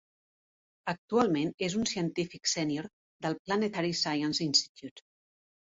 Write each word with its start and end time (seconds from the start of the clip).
Actualment 0.93 1.51
és 1.67 1.75
un 1.81 1.85
científic 1.91 2.51
sènior 2.53 2.89
del 3.27 3.39
Planetary 3.45 3.95
Science 4.03 4.47
Institute. 4.51 5.07